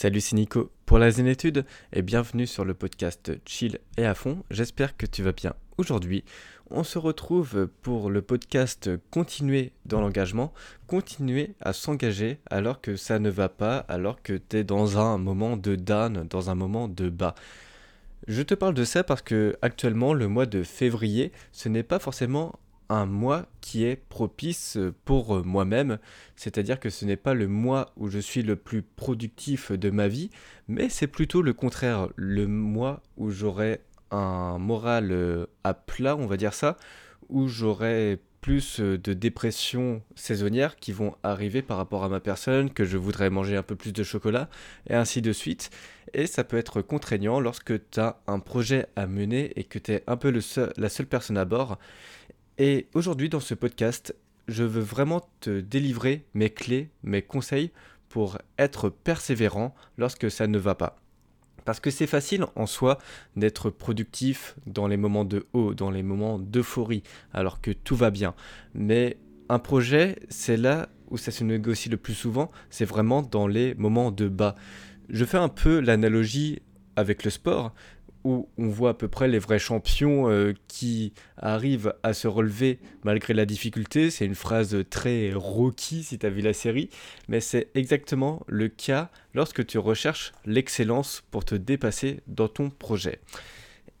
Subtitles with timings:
[0.00, 4.44] Salut, c'est Nico pour la Zénétude et bienvenue sur le podcast Chill et à fond.
[4.48, 5.54] J'espère que tu vas bien.
[5.76, 6.22] Aujourd'hui,
[6.70, 10.54] on se retrouve pour le podcast Continuer dans l'engagement,
[10.86, 15.18] continuer à s'engager alors que ça ne va pas, alors que tu es dans un
[15.18, 17.34] moment de down, dans un moment de bas.
[18.28, 21.98] Je te parle de ça parce que actuellement le mois de février, ce n'est pas
[21.98, 22.56] forcément
[22.88, 25.98] un mois qui est propice pour moi-même,
[26.36, 30.08] c'est-à-dire que ce n'est pas le mois où je suis le plus productif de ma
[30.08, 30.30] vie,
[30.68, 33.80] mais c'est plutôt le contraire, le mois où j'aurai
[34.10, 36.76] un moral euh, à plat, on va dire ça,
[37.28, 42.84] où j'aurai plus de dépression saisonnière qui vont arriver par rapport à ma personne, que
[42.84, 44.48] je voudrais manger un peu plus de chocolat,
[44.88, 45.70] et ainsi de suite.
[46.14, 49.92] Et ça peut être contraignant lorsque tu as un projet à mener et que tu
[49.92, 50.40] es un peu le
[50.76, 51.78] la seule personne à bord.
[52.60, 54.16] Et aujourd'hui dans ce podcast,
[54.48, 57.70] je veux vraiment te délivrer mes clés, mes conseils
[58.08, 61.00] pour être persévérant lorsque ça ne va pas.
[61.64, 62.98] Parce que c'est facile en soi
[63.36, 68.10] d'être productif dans les moments de haut, dans les moments d'euphorie, alors que tout va
[68.10, 68.34] bien.
[68.74, 73.46] Mais un projet, c'est là où ça se négocie le plus souvent, c'est vraiment dans
[73.46, 74.56] les moments de bas.
[75.10, 76.58] Je fais un peu l'analogie
[76.96, 77.72] avec le sport
[78.24, 82.78] où on voit à peu près les vrais champions euh, qui arrivent à se relever
[83.04, 84.10] malgré la difficulté.
[84.10, 86.90] C'est une phrase très Rocky si tu as vu la série,
[87.28, 93.20] mais c'est exactement le cas lorsque tu recherches l'excellence pour te dépasser dans ton projet.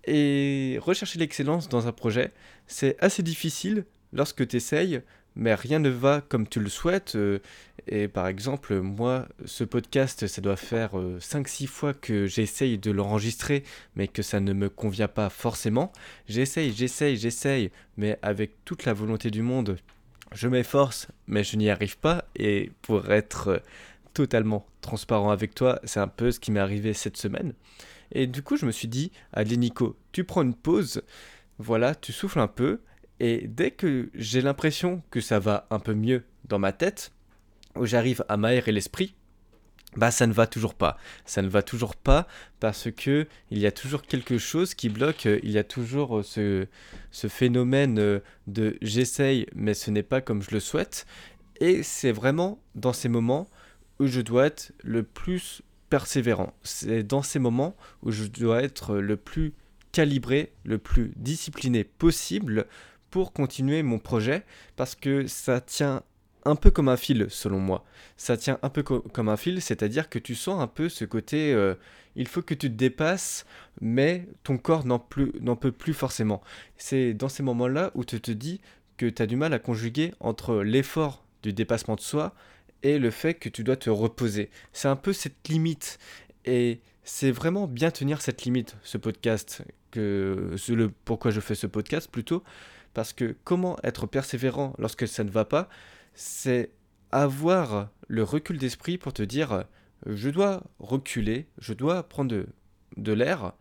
[0.04, 2.30] Et rechercher l'excellence dans un projet,
[2.66, 5.02] c'est assez difficile lorsque tu essayes
[5.38, 7.14] mais rien ne va comme tu le souhaites.
[7.14, 7.38] Euh,
[7.86, 12.90] et par exemple, moi, ce podcast, ça doit faire 5-6 euh, fois que j'essaye de
[12.90, 13.62] l'enregistrer,
[13.96, 15.92] mais que ça ne me convient pas forcément.
[16.28, 19.78] J'essaye, j'essaye, j'essaye, mais avec toute la volonté du monde,
[20.34, 22.24] je m'efforce, mais je n'y arrive pas.
[22.36, 23.58] Et pour être euh,
[24.12, 27.54] totalement transparent avec toi, c'est un peu ce qui m'est arrivé cette semaine.
[28.12, 31.02] Et du coup, je me suis dit, allez Nico, tu prends une pause,
[31.58, 32.80] voilà, tu souffles un peu,
[33.20, 37.12] et dès que j'ai l'impression que ça va un peu mieux dans ma tête,
[37.76, 39.14] où j'arrive à m'aérer l'esprit,
[39.96, 40.98] bah ça ne va toujours pas.
[41.24, 42.26] Ça ne va toujours pas
[42.60, 46.66] parce que il y a toujours quelque chose qui bloque, il y a toujours ce,
[47.10, 51.06] ce phénomène de j'essaye mais ce n'est pas comme je le souhaite.
[51.60, 53.48] Et c'est vraiment dans ces moments
[53.98, 56.54] où je dois être le plus persévérant.
[56.62, 59.54] C'est dans ces moments où je dois être le plus
[59.90, 62.66] calibré, le plus discipliné possible
[63.10, 64.44] pour continuer mon projet
[64.76, 66.02] parce que ça tient
[66.44, 67.84] un peu comme un fil selon moi.
[68.16, 71.52] Ça tient un peu comme un fil, c'est-à-dire que tu sens un peu ce côté
[71.52, 71.74] euh,
[72.18, 73.46] il faut que tu te dépasses,
[73.80, 76.42] mais ton corps n'en peut plus forcément.
[76.76, 78.60] C'est dans ces moments-là où tu te dis
[78.96, 82.34] que tu as du mal à conjuguer entre l'effort du dépassement de soi
[82.82, 84.50] et le fait que tu dois te reposer.
[84.72, 85.98] C'est un peu cette limite.
[86.44, 91.66] Et c'est vraiment bien tenir cette limite, ce podcast, que le pourquoi je fais ce
[91.66, 92.42] podcast plutôt,
[92.94, 95.68] parce que comment être persévérant lorsque ça ne va pas,
[96.14, 96.70] c'est
[97.10, 99.64] avoir le recul d'esprit pour te dire
[100.06, 102.46] je dois reculer, je dois prendre
[102.96, 103.52] de, l'air,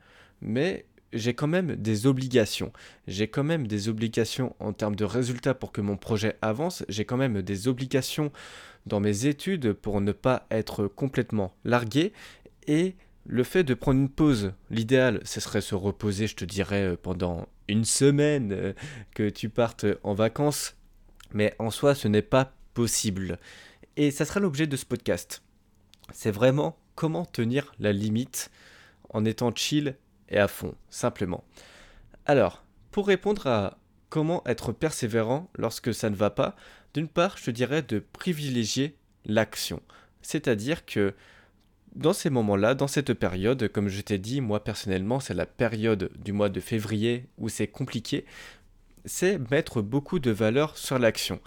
[0.42, 2.72] mais j'ai quand même des obligations.
[3.08, 6.84] J'ai quand même des obligations en termes de résultats pour que mon projet avance.
[6.90, 8.32] J'ai quand même des obligations
[8.86, 12.14] dans mes études pour ne pas être complètement largué.
[12.68, 12.96] Et
[13.28, 17.48] le fait de prendre une pause, l'idéal, ce serait se reposer, je te dirais, pendant
[17.68, 18.74] une semaine, euh,
[19.14, 20.76] que tu partes en vacances.
[21.34, 23.38] Mais en soi, ce n'est pas possible.
[23.98, 25.44] Et ça sera l'objet de ce podcast.
[26.14, 28.50] C'est vraiment comment tenir la limite
[29.10, 29.96] en étant chill
[30.30, 31.44] et à fond, simplement.
[32.26, 33.78] Alors, pour répondre à
[34.10, 36.56] comment être persévérant lorsque ça ne va pas,
[36.94, 38.96] d'une part, je te dirais de privilégier
[39.26, 39.82] l'action.
[40.22, 41.14] C'est-à-dire que
[41.98, 46.12] dans ces moments-là, dans cette période, comme je t'ai dit, moi personnellement, c'est la période
[46.24, 48.26] du mois de février où c'est compliqué,
[49.06, 51.42] c'est mettre beaucoup de valeur sur l'action.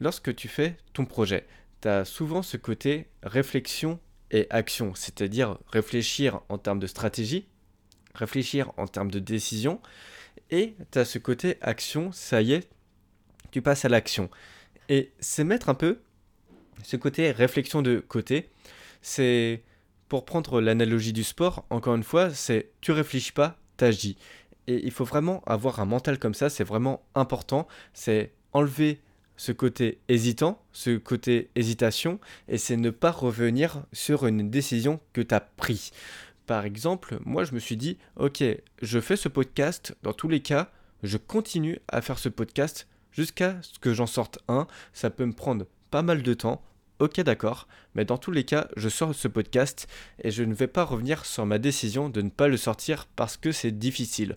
[0.00, 1.46] Lorsque tu fais ton projet,
[1.80, 3.98] tu as souvent ce côté réflexion
[4.30, 7.46] et action, c'est-à-dire réfléchir en termes de stratégie,
[8.14, 9.80] réfléchir en termes de décision,
[10.50, 12.68] et tu as ce côté action, ça y est,
[13.52, 14.28] tu passes à l'action.
[14.90, 16.00] Et c'est mettre un peu
[16.82, 18.50] ce côté réflexion de côté,
[19.00, 19.62] c'est
[20.14, 24.16] pour prendre l'analogie du sport, encore une fois, c'est tu réfléchis pas, t'agis.
[24.68, 27.66] Et il faut vraiment avoir un mental comme ça, c'est vraiment important.
[27.94, 29.00] C'est enlever
[29.36, 35.20] ce côté hésitant, ce côté hésitation, et c'est ne pas revenir sur une décision que
[35.20, 35.90] tu as prise.
[36.46, 38.44] Par exemple, moi je me suis dit, ok,
[38.82, 40.70] je fais ce podcast, dans tous les cas,
[41.02, 44.68] je continue à faire ce podcast jusqu'à ce que j'en sorte un.
[44.92, 46.62] Ça peut me prendre pas mal de temps,
[47.00, 49.88] Ok d'accord, mais dans tous les cas, je sors ce podcast
[50.22, 53.36] et je ne vais pas revenir sur ma décision de ne pas le sortir parce
[53.36, 54.36] que c'est difficile.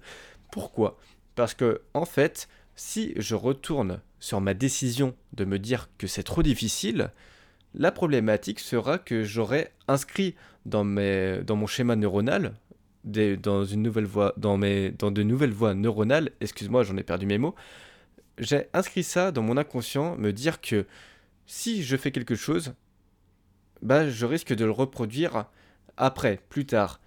[0.51, 0.97] Pourquoi?
[1.35, 6.23] Parce que en fait, si je retourne sur ma décision de me dire que c'est
[6.23, 7.11] trop difficile,
[7.75, 10.33] la problématique sera que j'aurai inscrit
[10.65, 12.53] dans, mes, mon schéma neuronal,
[13.03, 13.75] dans, dans de
[15.23, 17.53] nouvelles voies neuronales, excuse-moi, j'en ai perdu mes mots,
[18.39, 20.85] j'ai inscrit ça dans mon inconscient, me dire que
[21.47, 22.73] si je fais quelque chose,
[23.81, 25.45] bah, je risque de le reproduire
[25.95, 26.99] après, plus tard.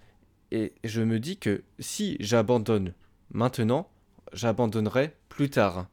[0.50, 2.94] Et je me dis que si j'abandonne
[3.30, 3.88] maintenant,
[4.32, 5.86] j'abandonnerai plus tard.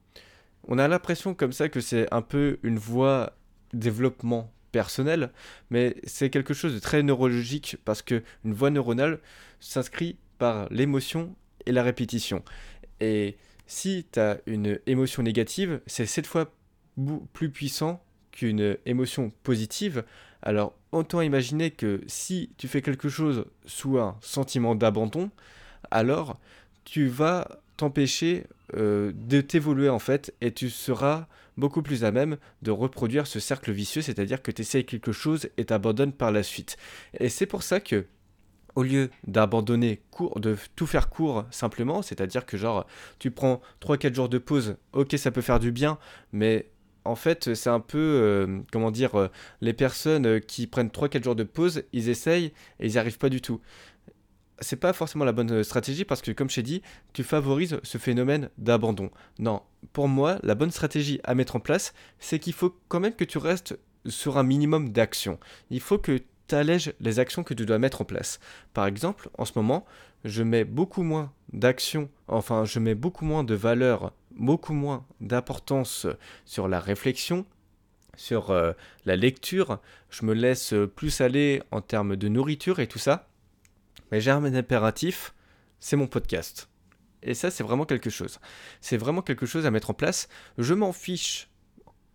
[0.68, 3.38] On a l'impression comme ça que c'est un peu une voie
[3.74, 5.32] développement personnel,
[5.70, 9.20] mais c'est quelque chose de très neurologique parce que une voie neuronale
[9.60, 11.36] s'inscrit par l'émotion
[11.66, 12.44] et la répétition.
[13.00, 16.52] Et si tu as une émotion négative, c'est sept fois
[17.34, 18.04] plus puissant
[18.38, 20.04] qu'une émotion positive.
[20.44, 25.32] Alors autant imaginer que si tu fais quelque chose sous un sentiment d'abandon,
[25.90, 26.40] alors
[26.86, 28.46] tu vas t'empêcher
[28.76, 33.40] euh, de t'évoluer en fait et tu seras beaucoup plus à même de reproduire ce
[33.40, 36.78] cercle vicieux, c'est-à-dire que tu essayes quelque chose et t'abandonnes par la suite.
[37.20, 38.06] Et c'est pour ça que
[38.76, 42.86] au lieu d'abandonner court, de tout faire court simplement, c'est-à-dire que genre
[43.18, 45.98] tu prends 3-4 jours de pause, ok ça peut faire du bien,
[46.32, 46.68] mais
[47.08, 49.28] en fait c'est un peu, euh, comment dire, euh,
[49.62, 53.30] les personnes qui prennent 3-4 jours de pause, ils essayent et ils n'y arrivent pas
[53.30, 53.62] du tout
[54.60, 56.82] c'est pas forcément la bonne euh, stratégie parce que, comme je t'ai dit,
[57.14, 59.10] tu favorises ce phénomène d'abandon.
[59.40, 59.62] Non,
[59.94, 63.24] pour moi, la bonne stratégie à mettre en place, c'est qu'il faut quand même que
[63.24, 65.40] tu restes sur un minimum d'action.
[65.70, 68.40] Il faut que tu allèges les actions que tu dois mettre en place.
[68.74, 69.86] Par exemple, en ce moment,
[70.24, 76.08] je mets beaucoup moins d'action, enfin, je mets beaucoup moins de valeur, beaucoup moins d'importance
[76.46, 77.46] sur la réflexion,
[78.16, 78.74] sur euh,
[79.06, 79.80] la lecture.
[80.10, 83.28] Je me laisse plus aller en termes de nourriture et tout ça
[84.12, 85.34] mais j'ai un impératif,
[85.80, 86.70] c'est mon podcast.
[87.24, 88.40] Et ça, c'est vraiment quelque chose.
[88.80, 90.30] C'est vraiment quelque chose à mettre en place.
[90.58, 91.50] Je m'en fiche,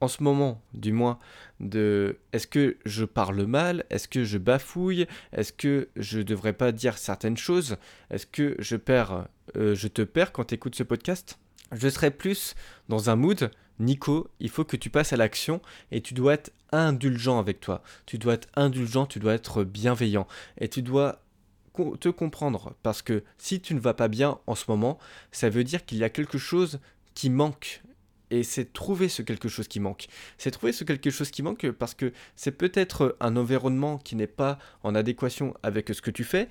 [0.01, 1.19] en ce moment du moins,
[1.61, 6.73] de est-ce que je parle mal, est-ce que je bafouille, est-ce que je devrais pas
[6.73, 7.77] dire certaines choses,
[8.11, 11.39] est-ce que je perds, euh, je te perds quand tu écoutes ce podcast?
[11.73, 12.55] Je serais plus
[12.89, 15.61] dans un mood, Nico, il faut que tu passes à l'action
[15.91, 17.83] et tu dois être indulgent avec toi.
[18.07, 20.27] Tu dois être indulgent, tu dois être bienveillant
[20.59, 21.23] et tu dois
[22.01, 24.99] te comprendre parce que si tu ne vas pas bien en ce moment,
[25.31, 26.81] ça veut dire qu'il y a quelque chose
[27.15, 27.83] qui manque.
[28.33, 30.07] Et c'est trouver ce quelque chose qui manque.
[30.39, 34.27] C'est trouver ce quelque chose qui manque parce que c'est peut-être un environnement qui n'est
[34.27, 36.49] pas en adéquation avec ce que tu fais.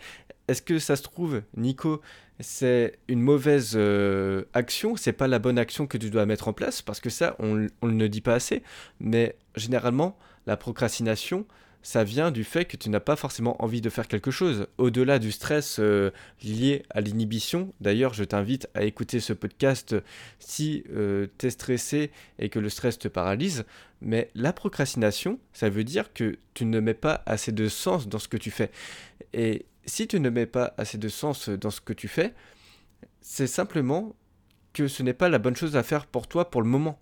[0.47, 1.99] Est-ce que ça se trouve, Nico,
[2.39, 6.53] c'est une mauvaise euh, action, c'est pas la bonne action que tu dois mettre en
[6.53, 8.61] place parce que ça, on, on ne le dit pas assez.
[8.99, 11.47] Mais généralement, la procrastination,
[11.83, 14.67] ça vient du fait que tu n'as pas forcément envie de faire quelque chose.
[14.77, 16.11] Au-delà du stress euh,
[16.43, 19.95] lié à l'inhibition, d'ailleurs je t'invite à écouter ce podcast
[20.39, 23.65] si euh, tu es stressé et que le stress te paralyse,
[24.01, 28.19] mais la procrastination, ça veut dire que tu ne mets pas assez de sens dans
[28.19, 28.71] ce que tu fais.
[29.33, 32.33] Et si tu ne mets pas assez de sens dans ce que tu fais,
[33.21, 34.15] c'est simplement
[34.73, 36.99] que ce n'est pas la bonne chose à faire pour toi pour le moment.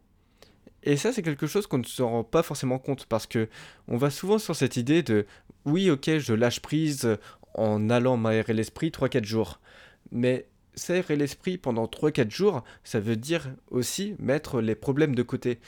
[0.84, 3.50] Et ça, c'est quelque chose qu'on ne se rend pas forcément compte parce que
[3.88, 5.26] on va souvent sur cette idée de
[5.66, 7.18] oui, ok, je lâche prise
[7.54, 9.60] en allant m'aérer l'esprit 3-4 jours.
[10.12, 15.60] Mais s'aérer l'esprit pendant 3-4 jours, ça veut dire aussi mettre les problèmes de côté.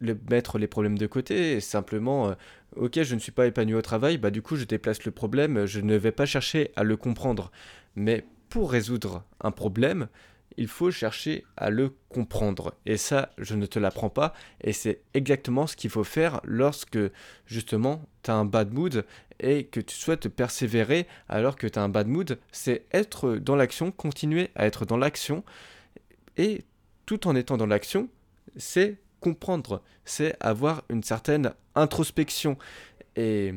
[0.00, 2.34] Mettre les problèmes de côté et simplement, euh,
[2.76, 5.64] ok, je ne suis pas épanoui au travail, bah du coup, je déplace le problème,
[5.66, 7.50] je ne vais pas chercher à le comprendre.
[7.96, 10.08] Mais pour résoudre un problème,
[10.56, 12.74] il faut chercher à le comprendre.
[12.86, 14.34] Et ça, je ne te l'apprends pas.
[14.60, 16.98] Et c'est exactement ce qu'il faut faire lorsque,
[17.46, 19.04] justement, tu as un bad mood
[19.40, 22.38] et que tu souhaites persévérer alors que tu as un bad mood.
[22.52, 25.44] C'est être dans l'action, continuer à être dans l'action.
[26.36, 26.64] Et
[27.06, 28.08] tout en étant dans l'action,
[28.56, 32.58] c'est comprendre, c'est avoir une certaine introspection.
[33.16, 33.54] Et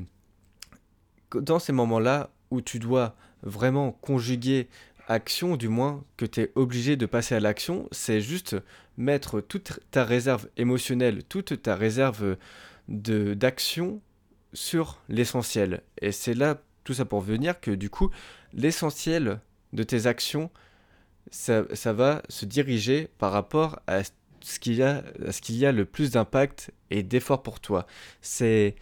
[1.34, 4.70] dans ces moments-là où tu dois vraiment conjuguer
[5.08, 8.56] action, du moins, que tu es obligé de passer à l'action, c'est juste
[8.98, 12.38] mettre toute ta réserve émotionnelle, toute ta réserve
[12.88, 14.02] d'action
[14.54, 15.82] sur l'essentiel.
[16.02, 18.10] Et c'est là tout ça pour venir que du coup,
[18.54, 19.40] l'essentiel
[19.74, 20.50] de tes actions,
[21.32, 24.04] ça, ça, va se diriger par rapport à
[24.40, 27.60] ce qu'il y a, à ce qu'il y a le plus d'impact et d'effort pour
[27.60, 27.86] toi.
[28.22, 28.76] C'est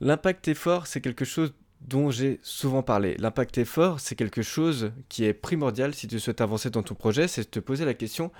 [0.00, 1.54] l'impact effort, c'est quelque chose
[1.86, 3.16] dont j'ai souvent parlé.
[3.18, 7.28] L'impact effort, c'est quelque chose qui est primordial si tu souhaites avancer dans ton projet,
[7.28, 8.30] c'est de te poser la question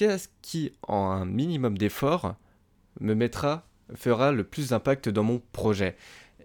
[0.00, 2.34] qu'est-ce qui, en un minimum d'effort,
[3.00, 5.94] me mettra fera le plus d'impact dans mon projet?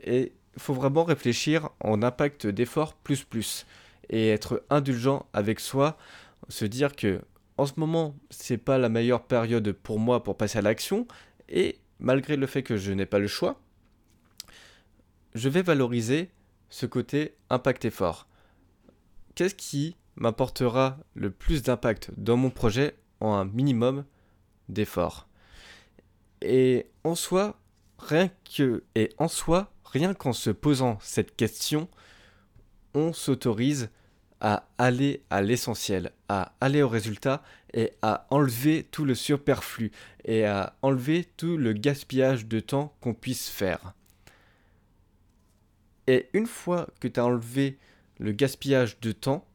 [0.03, 3.65] Et il faut vraiment réfléchir en impact d'effort plus plus
[4.09, 5.97] et être indulgent avec soi,
[6.49, 7.21] se dire que
[7.57, 11.07] en ce moment, c'est pas la meilleure période pour moi pour passer à l'action
[11.47, 13.61] et malgré le fait que je n'ai pas le choix,
[15.35, 16.31] je vais valoriser
[16.69, 18.27] ce côté impact effort.
[19.35, 24.05] Qu'est-ce qui m'apportera le plus d'impact dans mon projet en un minimum
[24.69, 25.27] d'effort
[26.41, 27.59] Et en soi,
[27.99, 31.89] rien que et en soi, rien qu'en se posant cette question,
[32.93, 33.89] on s'autorise
[34.39, 39.91] à aller à l'essentiel, à aller au résultat et à enlever tout le superflu
[40.23, 43.93] et à enlever tout le gaspillage de temps qu'on puisse faire.
[46.07, 47.77] Et une fois que tu as enlevé
[48.19, 49.45] le gaspillage de temps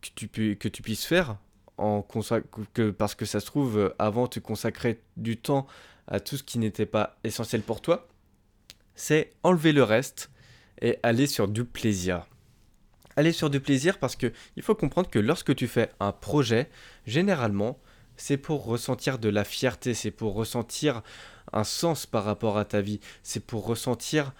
[0.00, 1.36] que tu, que tu puisses faire,
[1.76, 2.02] en
[2.74, 5.66] que, parce que ça se trouve, avant tu consacrais du temps
[6.06, 8.08] à tout ce qui n'était pas essentiel pour toi,
[8.94, 10.30] c'est enlever le reste
[10.82, 12.26] et aller sur du plaisir.
[13.16, 16.68] Aller sur du plaisir parce que il faut comprendre que lorsque tu fais un projet,
[17.06, 17.78] généralement,
[18.16, 21.02] c'est pour ressentir de la fierté, c'est pour ressentir
[21.52, 24.32] un sens par rapport à ta vie, c'est pour ressentir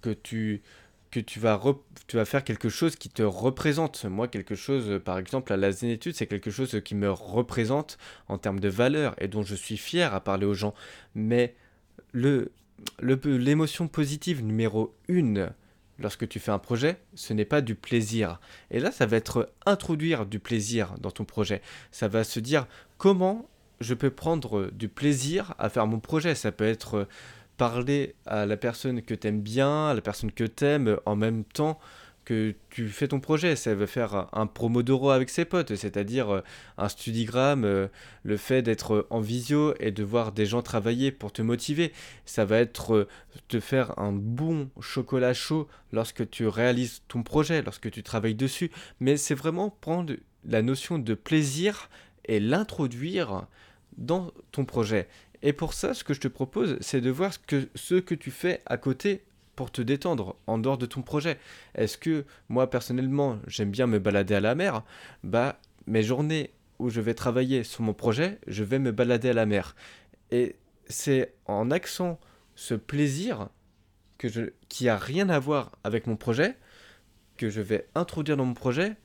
[0.00, 0.62] que tu
[1.10, 1.60] que tu vas,
[2.06, 4.04] tu vas faire quelque chose qui te représente.
[4.04, 7.98] Moi, quelque chose, par exemple, à la zénétude, c'est quelque chose qui me représente
[8.28, 10.74] en termes de valeur et dont je suis fier à parler aux gens.
[11.14, 11.54] Mais
[12.12, 12.52] le,
[13.00, 15.50] l'émotion positive numéro une
[15.98, 18.40] lorsque tu fais un projet, ce n'est pas du plaisir.
[18.70, 21.60] Et là, ça va être introduire du plaisir dans ton projet.
[21.90, 22.66] Ça va se dire
[22.98, 23.48] comment
[23.80, 26.34] je peux prendre du plaisir à faire mon projet.
[26.34, 27.08] Ça peut être
[27.58, 31.16] parler à la personne que tu aimes bien, à la personne que tu aimes en
[31.16, 31.78] même temps
[32.28, 33.56] que tu fais ton projet.
[33.56, 34.46] Ça veut faire un
[34.82, 36.40] d'oro avec ses potes, c'est-à-dire euh,
[36.76, 37.88] un studigramme, euh,
[38.22, 41.90] le fait d'être en visio et de voir des gens travailler pour te motiver.
[42.26, 43.08] Ça va être euh,
[43.48, 48.70] te faire un bon chocolat chaud lorsque tu réalises ton projet, lorsque tu travailles dessus.
[49.00, 50.12] Mais c'est vraiment prendre
[50.44, 51.88] la notion de plaisir
[52.26, 53.46] et l'introduire
[53.96, 55.08] dans ton projet.
[55.42, 58.14] Et pour ça, ce que je te propose, c'est de voir ce que, ce que
[58.14, 59.22] tu fais à côté
[59.54, 61.38] pour te détendre en dehors de ton projet.
[61.74, 64.84] Est-ce que moi personnellement j'aime bien me balader à la mer?
[65.24, 69.32] Bah mes journées où je vais travailler sur mon projet, je vais me balader à
[69.32, 69.74] la mer.
[70.30, 70.56] Et
[70.88, 72.20] c'est en accent
[72.54, 73.48] ce plaisir
[74.68, 76.56] qui a rien à voir avec mon projet
[77.36, 78.96] que je vais introduire dans mon projet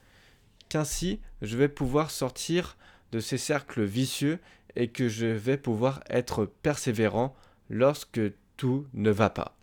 [0.69, 2.77] qu'ainsi je vais pouvoir sortir
[3.11, 4.39] de ces cercles vicieux
[4.75, 7.35] et que je vais pouvoir être persévérant
[7.69, 8.21] lorsque
[8.57, 9.55] tout ne va pas.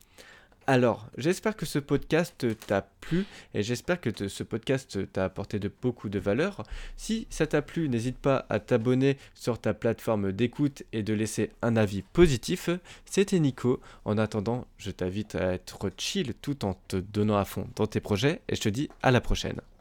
[0.67, 5.69] Alors, j'espère que ce podcast t'a plu et j'espère que ce podcast t'a apporté de
[5.83, 6.63] beaucoup de valeur.
[6.97, 11.51] Si ça t'a plu, n'hésite pas à t'abonner sur ta plateforme d'écoute et de laisser
[11.63, 12.71] un avis positif.
[13.05, 13.81] C'était Nico.
[14.05, 18.01] En attendant, je t'invite à être chill tout en te donnant à fond dans tes
[18.01, 19.61] projets et je te dis à la prochaine.